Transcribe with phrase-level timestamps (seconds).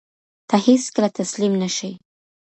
[0.47, 1.91] ته هېڅکله تسلیم نه شې.